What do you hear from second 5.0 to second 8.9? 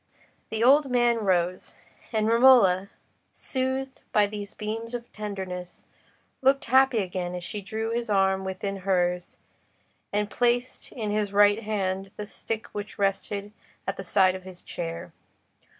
tenderness, looked happy again as she drew his arm within